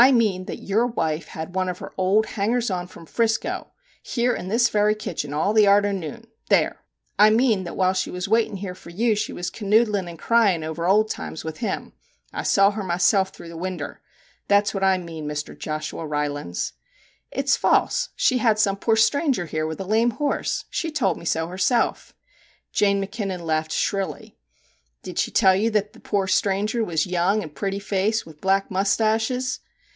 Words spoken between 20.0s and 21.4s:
horse. She told me